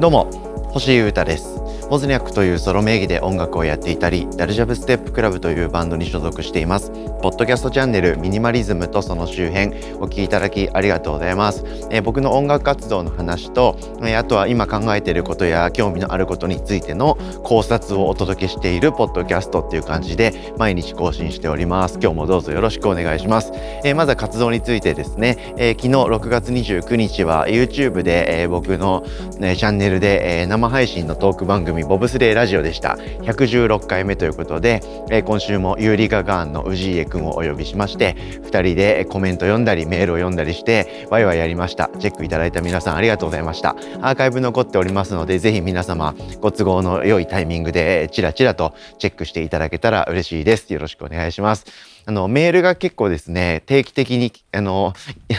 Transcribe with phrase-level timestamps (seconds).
[0.00, 0.30] どうも
[0.70, 1.57] 星優太です。
[1.90, 6.90] モズニャックというソロ名義で音楽をやっていたりダルジャブステップクラブというバンドに所属しています。
[7.22, 21.98] ポッドキャストチャンネルミニマリズムとその周辺お聞きいただきありがとうございます、えー、僕の音楽活動の話と、えー、あとは今考えていることや興味のあることについての考察をお届けしているポッドキャストっていう感じで毎日更新しております。
[22.00, 23.50] 今日もどうぞよろしくお願いします、
[23.82, 29.04] えー、まずは活動についてですね、え昨日6月29日は YouTube で、え僕の、
[29.38, 32.98] ね、チャンネルで、え生配信のトーク番組ボブスレーラジオでした。
[33.22, 41.90] 116回目ということで、えー、今週もユーリガガーンの氏家くんをお呼びしまして2人でコメント読んだりメールを読んだりしてワイワイやりました。
[41.98, 43.70] チェックいただいた皆さんありがとうございました。
[44.00, 50.72] アーカイブ残っておりますのでぜひ皆様ご都合の良いタイミングでチラチラとチェックしていただけたら嬉しいです。
[50.72, 51.66] よろしくお願いします。
[52.08, 54.94] あの、メールが結構ですね、定期的に、あの、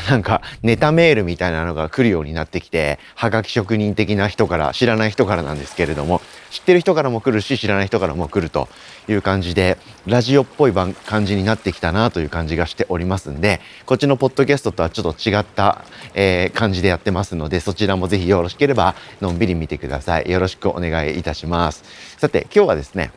[0.08, 8.68] なんか、ネタメールみたいなのが来るようになってきて、はがき職人的な人から、知らない人からなんですけれども、知ってる人からも来るし、知らない人からも来ると
[9.08, 9.78] いう感じで、
[10.08, 20.30] ラジオっぽい感じになってきたなという感じがしておりますんで、こっちのポッドキャストとはちょっと違った、えー、感じでやってますので、そちらもぜひよろしければ、のんびり見てください。
[20.30, 21.84] よろしくお願いいたします。
[22.18, 23.12] さて、今日はですね、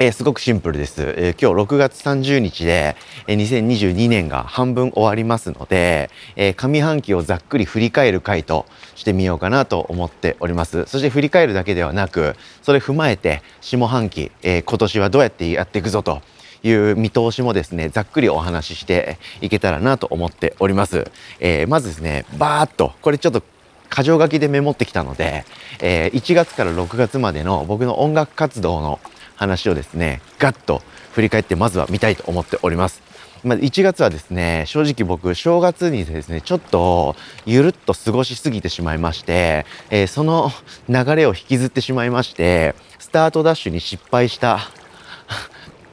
[0.00, 2.94] えー、すごくシンプルです、えー、今日6月30日で、
[3.26, 10.86] えー、2022年が半分終わりますので、え、上半期をざっくり振り返る回としてみようかなと思っております。
[10.86, 16.22] そして振り返るだけではなくそれ踏まえて下半期、え、今年はどうやってやっていくぞと
[16.62, 21.10] いう見通しもですねざっくりお話ししていけたらなと思っております、
[21.40, 23.42] え、まずですねバーッとこれちょっと
[23.90, 25.44] 箇条書きでメモってきたので、
[25.80, 29.00] え、1月から6月までの僕の音楽活動の
[29.38, 33.02] 話をですねガッと振り返ってまずは見たいと思っております。
[33.44, 37.14] まあ、1月はですね正直僕正月にですねちょっと
[37.46, 40.50] ゆるっと過ごしすぎてしまいまして、えー、その
[40.88, 44.58] 流れを引きずってしまいましてスタートダッシュに失敗した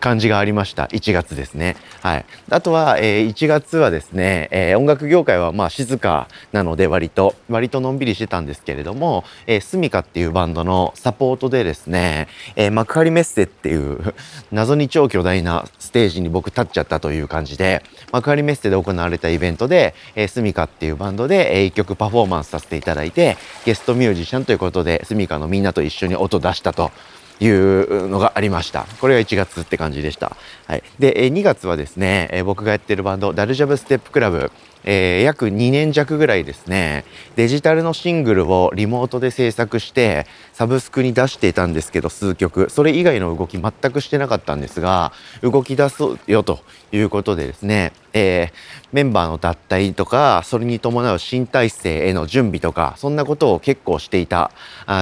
[0.05, 0.83] 感じがありました。
[0.85, 1.75] 1月ですね。
[2.03, 2.25] はい。
[2.51, 14.13] あとは、えー、1月はですね、えー、音楽業界はまあ静かなので割と、割とのんびりしてたんですけれども、えー、スミカっていうバンドのサポートでですね、えー、幕張メッセっていう
[14.53, 26.91] 謎に超巨大なステージに僕立っちゃったという感じで、幕張メッセで行われたイベントで、えー、スミカっていうバンドで、えー、1曲パフォーマンスさせていただいて、ゲストミュージシャンということで、スミカのみんなと一緒に音出したと
[27.39, 28.85] いうのがありました。
[29.01, 30.35] これが1月って感じでした。
[30.67, 30.83] はい。
[30.99, 34.51] で、2月はですね、僕がやってるバンド、ダルジャブステップクラブ、
[34.85, 42.69] えー、約2年弱ぐらいですね、デジタルのシングルをリモートで制作して、サブスクに出していたんですけど、数曲。
[42.69, 46.59] それ以外の動き全くしてなかったんですが、動き出そうよと
[46.91, 48.53] いうことでですね、えー、
[48.93, 54.51] メンバーの脱退とか、それに伴う新体制への準備とか、そんなことを結構していた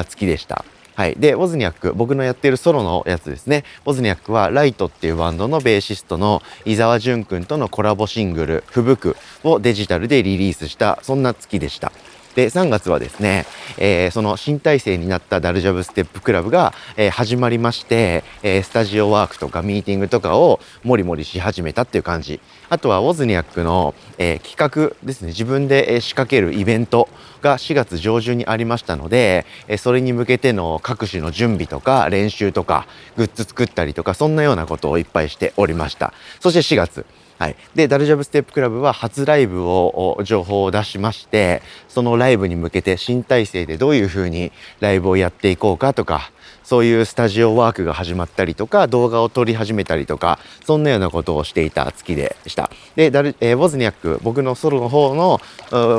[0.07, 0.63] 月でした。
[0.95, 1.15] はい。
[1.15, 3.63] で、ウォズニャック、僕のやっているソロのやつですね。
[3.85, 11.91] ウォズニャックは、ライトっていうバンドのベーシストの伊沢淳くんとのコラボシングル、ふぶくをデジタルでリリースした、そんな月でした。
[12.35, 13.45] で、3月はですね、
[13.77, 22.39] えー、その新体制になったダルジャブステップクラブが、えー、始まりまして、えー、スタジオワークとかミーティングとかをもりもりし始めたっていう感じ。
[22.69, 27.07] あとはウォズニャックの、え企画ですね、自分で仕掛けるイベント
[27.41, 36.13] が4月上旬にありましたので、えそれに向けての各種の準備とか練習とかグッズ作ったりとかそんなようなことをいっぱいしておりました。
[36.39, 37.05] そして4月、
[37.43, 46.31] はい、でダルジャブステップクラブは初ライブを情報を出しましてそのライブに向けて新体制でどういうふうにライブをやっていこうかとか
[46.63, 52.71] そういうスタジオワークが始まったりとか動画を撮り始めたりとかそんなようなことをしていた月でした。
[52.95, 55.41] でダル、えー、ウォズニャック僕のソロの方の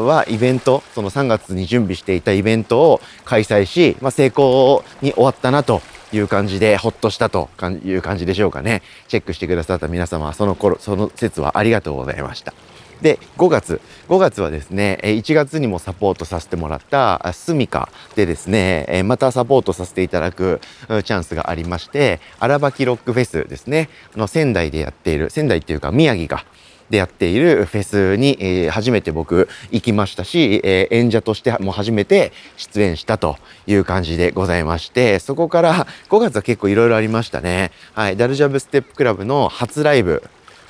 [0.07, 5.83] はイベントその3月に準備していたイベントを開催し、まあ、成功に終わったなと
[6.15, 7.49] いう感じでほっとしたと
[7.85, 8.83] いう感じでしょうかね。
[9.09, 12.55] チェックしてくださった皆様、その頃、その説はありがとうございました。
[13.03, 13.81] で、5月。
[14.09, 26.45] 5月はですね、1月にもサポートさせてもらったスミカでですね、またサポートさせていただくチャンスがありまして、荒ばきロックフェスですね、あの仙台でやっている、仙台っていうか宮城が
[26.91, 33.37] でやっているフェスに、えー、初めて僕行きましたし、えー、演者としても初めて出演したと
[33.67, 37.71] いう感じでございまして、そこから5月は結構いろいろありましたね。
[37.95, 38.17] はい。
[38.17, 40.23] ダルジャブステップクラブの初ライブ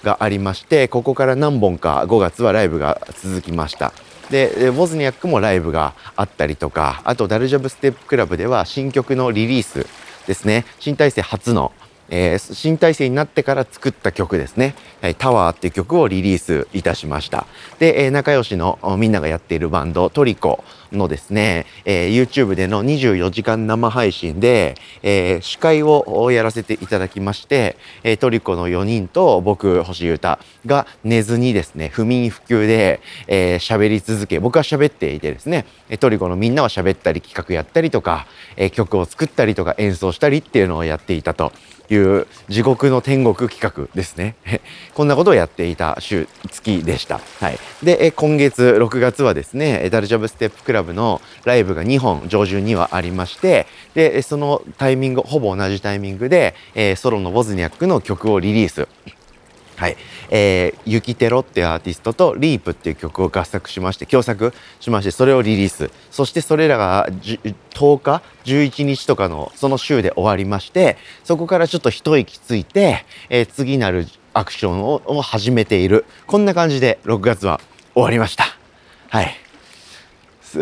[0.03, 3.93] がありまして、ここから何本か5月はライブが続きました。
[4.31, 9.87] で、ボズニャックもライブがあったりとか、あとダルジャブステップクラブでは新曲のリリース
[10.27, 11.73] ですね、新体制初の
[12.11, 17.47] えー、新体制になってから作った曲ですね、はい、タワーっていう曲をリリースいたしました。
[17.79, 35.67] で、えー、仲良しのみんながやっているバンドトリコのですね、えー、YouTube での24時間生配信で、えー、司会をやらせていただきまして、え、トリコの4人と僕、星優太が寝ずにですね、不眠不休で喋、えー、り続け、僕は喋っていてですね、
[36.01, 41.53] トリコのみんなは喋ったり企画やったりとか、え、曲を作ったりとか演奏したりっていうのをやっていたと
[41.91, 44.37] いう地獄の天国企画ですね。
[44.95, 47.21] こんなことをやっていた週、月でした。
[47.41, 47.59] はい。
[47.83, 56.55] で、今月6月はですね、ダルジャブステップクラブのライブが2本上旬にはありまして、で、そのタイミング、ほぼ同じタイミングで、
[56.97, 58.89] ソロのボズニャックの曲をリリース。
[59.85, 59.97] はい。
[60.31, 65.91] えー、ユキテロっていうアーティストとリープっていう曲を合作しまして、共作しまして、それをリリース。
[66.11, 76.07] そしてそれらが10日、11日とかのその週で終わりまして、そこからちょっと一息ついて、えー、次なるアクションをを始めている。
[76.27, 77.61] こんな感じで6月は
[77.93, 78.47] 終わりました。
[79.11, 79.35] はい。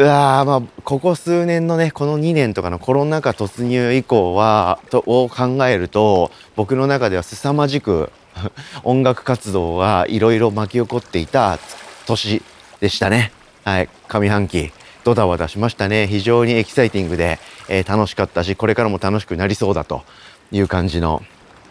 [0.01, 8.11] あまあ、ここ数年のね、この2年とかのコロナ禍突入以降は、と、を考えると、僕の中では凄まじく
[8.85, 11.59] 音楽活動はいろいろ巻き起こっていた
[12.07, 12.43] 年
[12.81, 13.33] でしたね。
[13.65, 13.89] はい。
[14.09, 14.73] 上半期、
[15.05, 16.07] ドタバタしましたね。
[16.07, 17.39] 非常にエキサイティングで、
[17.69, 20.03] えー、楽しかったし、これからも楽しくなりそうだと
[20.51, 21.23] いう感じの、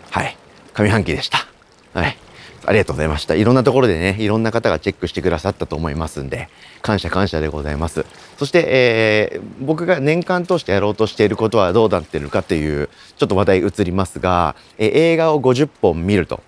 [0.09, 0.37] はい。
[0.73, 1.45] 上半期でした。
[1.93, 2.17] はい。
[2.65, 3.35] ありがとうございました。
[3.35, 6.47] いろんなところでね、いろんな方がチェックしてくださったと思いますんで、
[6.81, 8.05] 感謝感謝でございます。
[8.37, 16.41] そして、えー、僕が年間通してやろうとしていることはどうなっているかという、ちょっと話題移りますが、えー、映画を50本見ると。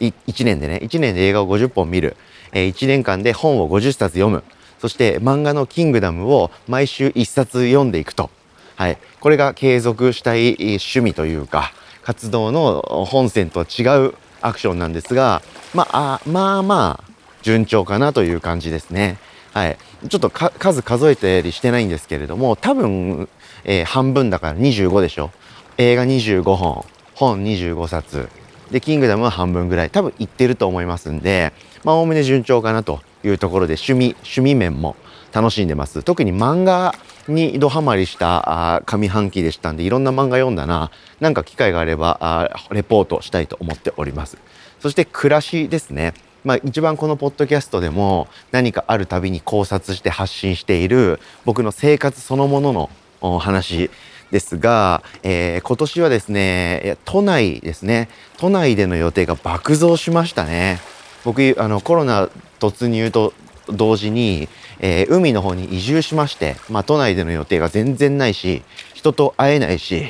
[0.00, 2.16] 1年でね、1年で映画を50本見る。
[2.52, 4.44] え、1年間で本を50冊読む。
[4.80, 8.30] そして漫画のキングダムを毎週1冊読んでいくと。
[8.76, 8.98] はい。
[9.20, 11.72] これが継続したい趣味というか、
[12.02, 15.40] 活動の本線とは違うアクションなんですが、
[15.72, 17.12] まあ、まあまあ、
[17.42, 19.18] 順調かなという感じですね。
[19.52, 19.78] はい。
[20.08, 23.28] ちょっと数数えたりしてないんですけれども、多分、
[23.64, 25.30] えー、半分だから25でしょ。
[25.78, 26.84] 映画25本、
[27.14, 28.28] 本25冊。
[28.72, 29.90] で、キングダムは半分ぐらい。
[29.90, 31.52] 多分いってると思いますんで、
[31.84, 34.96] まあ、おおむね順調かなというところで、趣味、趣味面も
[35.32, 36.02] 楽しんでます。
[36.02, 36.94] 特に漫画
[37.28, 40.90] にドハマりしたあ上半期でしたんで、いろんな漫画読んだな。
[41.20, 44.38] なんか機会があればあ、レポートしたいと思っております。
[44.80, 46.14] そして暮らしですね。
[46.44, 52.90] まあ一番このポッドキャストでも何かあるたびに考察して発信している僕の生活そのものの
[53.20, 53.90] お話
[54.32, 58.08] ですが、えー、今年はですね、都内ですね、
[58.38, 60.80] 都内での予定が爆増しましたね。
[61.24, 63.34] 僕、あの、コロナ突入と
[63.68, 64.48] 同時に、
[64.80, 68.62] えー、海の方に移住しまして、まあ、都内での予定が全然ないし、
[68.94, 70.06] 人と会えないし、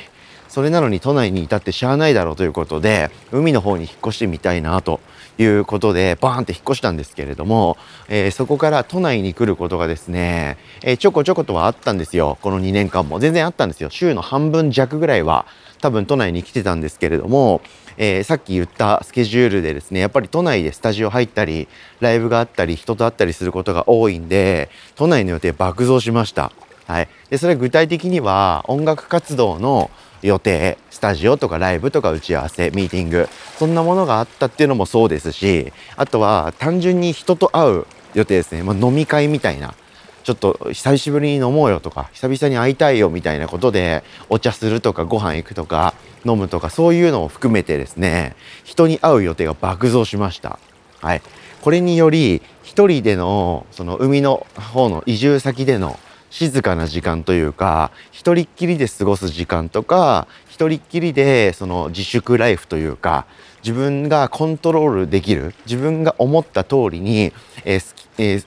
[0.49, 5.01] それなのに都内に至ってしゃあないだろうということで、海の方に引っ越してみたいなと
[5.39, 7.77] いうことで、バーンって引っ越したんですけれども、
[8.09, 12.39] えー、そこから都内に来ることがですね、えー、ちょこちょことはあったんですよ。
[12.43, 13.19] この2年間も。
[13.19, 13.91] 全然あったんですよ。
[13.91, 15.47] 週の半分弱ぐらいは
[15.81, 17.61] 多分都内に来てたんですけれども、
[17.97, 21.69] えー、さっき言ったスケジュールでですねやっぱり都内でスタジオ入ったり
[22.01, 26.53] ライブがあったり人と会ったりすることが多いんで都内の予定爆増しました。
[26.87, 29.91] はい、でそれ具体的には音楽活動の
[30.23, 33.29] 予定スタジオとかライブとか打ち合わせミーティング
[33.59, 39.75] そんなものがあったっていうのもそうですしあとは単純に人と会う予定ですね、まあ、飲み会みたいな。
[40.23, 45.95] ちょっと久しぶりに飲もうよとか久々に会いたいよみたいなことでお茶するとかご飯行くとか
[46.25, 50.61] 飲むとかそういうのを含めてですね人に会う予定が爆増しました。
[51.01, 51.23] はい。
[51.63, 55.99] これにより一人でのその海の方の移住先での
[56.33, 63.27] 静かな時間というか一人っきりで過ごす時間とか一人っきりでその自粛ライフというか
[63.63, 67.35] 自分がコントロールできる自分が思った通りに、
[67.67, 68.47] えーえー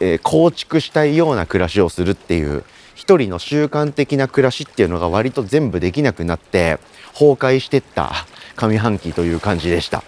[0.00, 2.64] えー、構築したいような暮らしをするっていう
[2.94, 6.78] 一人の習慣的な暮らしっていうのが割と全部できなくなって
[7.12, 8.12] 崩壊してった
[8.56, 10.02] 上半期という感じでした。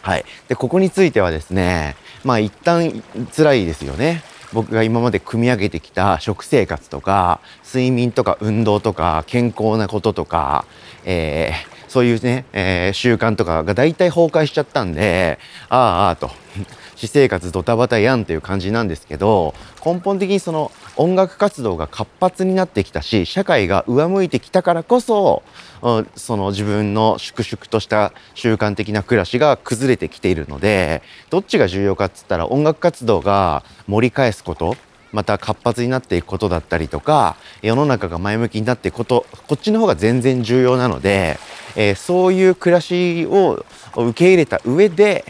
[0.00, 0.24] はい。
[0.48, 3.02] で、ここについてはですね、まあ一旦
[3.36, 4.22] 辛いですよね。
[4.52, 10.64] 僕が今まで組み上げてきた食生活とか睡眠とか運動とか健康なこととか、
[11.04, 15.38] えー、そういうね、えー、習慣とかが大体崩壊しちゃったんで
[15.68, 16.30] あああと。
[16.98, 19.54] 私生活ドタバタやんという感じなんですけど
[19.86, 25.42] 根本的にその音楽活動が活発になってきたし社会が上向いてきたからこそ
[26.16, 34.76] その自分の粛々とした習慣的な暮らしが崩れてきているのでどっちが重要かっつったら音楽活動が盛り返すこと
[35.12, 41.38] また活発になっていくことだったりとか世の中が前向きになっていくことこっちの方が全然重要なので、
[41.76, 43.64] えー、そういう暮らしを
[43.96, 45.24] 受け入れた上で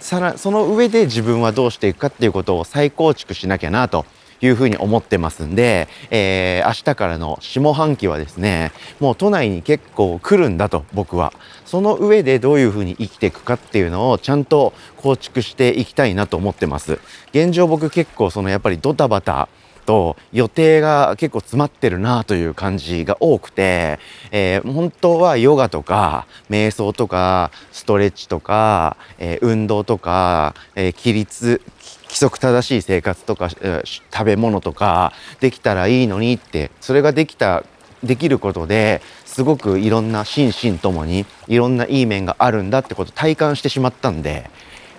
[0.00, 4.04] さらその上で自分はどうしていくかっていうことを再構築しなきゃなと
[4.40, 11.32] いうふうに思ってますんで、えー、明日からの下半期はですねもう都内に結構来るんだと僕は。
[11.64, 17.00] その上でどういうふうに生きていくかっていうのをちゃんと構築していきたいなと思ってます。
[17.30, 19.48] 現状僕結構そのやっぱりドタバタ
[19.86, 23.98] と予定が結構詰まってるなという感じが多くて、
[24.32, 31.62] えー、本当はヨガとか瞑想とかストレッチとか、えー、運動とか、えー、規律
[32.06, 37.64] 規則正しい生活とか、食べ物とかできたらいいのにってそれができた
[38.02, 44.50] できることですごくいろんな心身ともにいろんないい面があるんだってことを体感してしまったんで、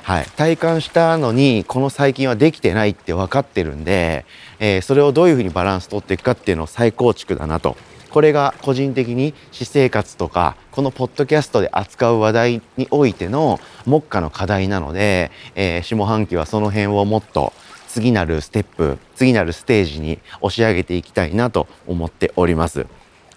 [0.03, 4.25] はい、体感したのにこの最近はできてないって分かってるんで、
[4.59, 7.77] えー、それをどういうふうにバランス取っていくかっていうのを再構築だなと
[8.09, 17.53] これが個人的に私生活とかこのポッドキャストで扱う話題においての目下の課題なので、えー、下半期はその辺をもっと
[17.87, 22.85] 次なるステップ次なるステージに押し上げていきたいなと思っております。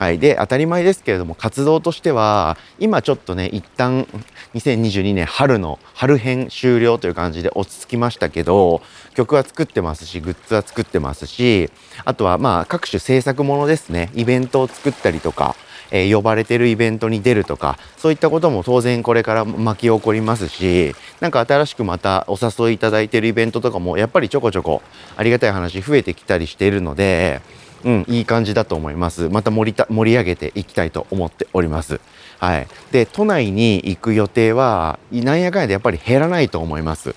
[0.00, 4.06] はい、で当たり前ですけれども活動としては今ちょっとね一旦
[4.54, 8.80] 2022年春の春編終了という感じで落ち着きましたけど
[9.20, 11.70] 曲は作ってますしグッズは作ってますし
[12.04, 15.56] あとはまあ各種制作ものですねイベントを作ったりとか
[15.92, 24.82] えー、呼ばれてるイベントに出るとかそういったことも当然これから巻き起こりますしなんか新しくまたお誘いいただいてるイベントとかもやっぱりちょこちょこ
[25.16, 27.40] ありがたい話増えてきたりしているので
[27.82, 29.30] うん、いい感じだと思います。
[29.30, 31.98] また盛りた盛り上げていきたいと思っております。
[32.38, 32.68] はい。
[32.92, 37.14] で、都内に行く予定は、なんやかんやでやっぱり減らないと思います。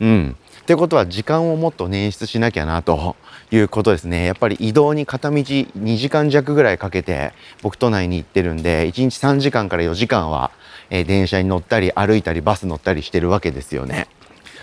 [0.00, 0.36] うん。
[0.70, 3.16] ってことは時間をもっと捻出しなきゃなと
[3.50, 4.24] いうことですね。
[4.24, 10.52] やっぱり移動に片道2時間弱ぐらいかけて僕都内に行ってるんで、1日3時間から4時間は、
[10.88, 14.06] え、電車に乗ったり歩いたりバス乗ったりしてるわけですよね。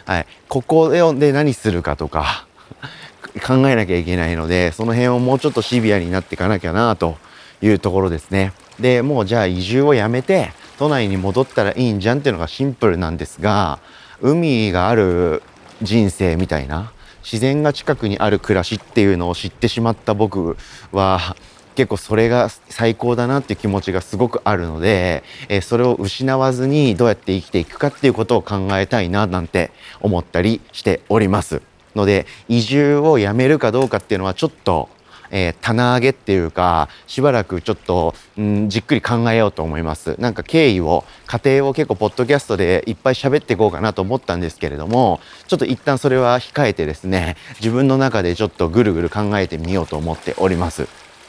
[0.06, 0.28] はい。
[0.48, 2.48] ここで何するかとか、
[3.46, 7.18] 考えなきゃいけないのでその辺をもうちょっとシビアになっていかなきゃなと
[7.62, 8.54] いうところですね。
[8.80, 13.80] でもうじゃあ移住をやめて都内に戻ったらいいんじゃんっていうのがシンプルなんですが
[14.22, 15.44] 海がある
[15.82, 16.92] 人生みたいな
[17.24, 20.58] 自然が近くにある暮らしっていうのを知ってしまった僕
[20.92, 21.36] は
[21.76, 29.70] 結構それが最高だなっていう気持ちがすごくあるので、えそれを失わずにどうやって生きていくかっていうことを考えたいななんて
[30.02, 31.62] 思ったりしております。
[31.96, 34.90] ので移住をやめるかどうかっていうのはちょっと、
[35.32, 40.16] えー、棚上げっていうかしばらくちょっと、うん、じっくり考えようと思います。
[40.20, 50.88] なんか経緯を過程を結構ポッドキャストでいっぱい喋っていこうかなと思ったんですけれどもちょっと一旦それは控えてですね自分の中でちょっとぐるぐる考えてみようと思っております。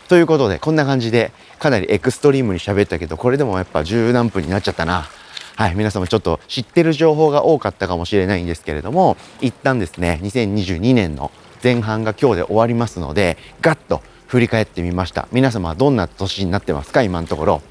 [0.08, 5.08] ということでこんな感じでかなりエクストリームに喋ったけどこれでもやっぱ十何分になっちゃったな。
[5.58, 15.28] はい、皆様ちょっと知ってる情報が多かったかもしれないんですけれども、一旦ですね、2022年の前半が今日で終わりますので、ガッと振り返ってみました。
[15.32, 17.02] 皆様はどんな年になってますか？
[17.02, 17.62] 今のところ。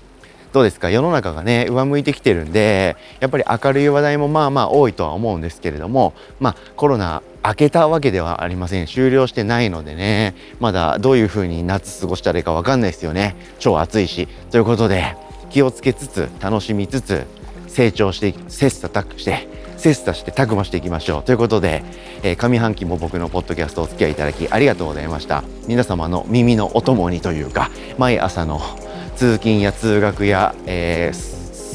[0.53, 0.89] どうですか？
[0.89, 8.88] 世の中がね上向いてきてるんでやっぱり明るい話題もまあまあ多いとは思うんですけれどもまあコロナ明けたわけではありません。
[8.88, 13.36] 終了してないのでねまだどういう風に夏過ごしたらいいか分かんないですよね。
[13.60, 14.27] 超暑いし。
[14.50, 15.15] ということで
[15.50, 17.25] 気をつけつつ楽しみつつ
[17.67, 19.48] 成長して切磋琢磨して
[19.94, 21.24] 切磋してたくましていきましょう。
[21.24, 21.84] ということで、
[22.24, 25.44] えー、上半期も僕のポッドキャストお付き合いいただきありがとうございました。
[25.67, 28.60] 皆様の耳のお供にというか毎朝の
[29.15, 31.17] 通勤や通学や、えー、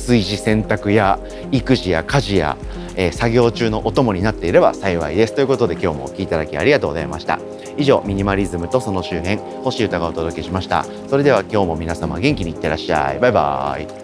[0.06, 1.18] 炊事洗濯や
[1.50, 2.56] 育児や家事や、
[2.96, 5.34] えー、作業中のお供になっていれば幸いです。
[5.34, 7.38] ということで今日もお聴きいただきありがとうございました。
[7.78, 10.84] 以上ミニマリズムとその周辺星歌がお届けしました。
[11.08, 13.18] それでは今日も皆様元気にいってらっしゃい。
[13.18, 14.01] バイバーイ。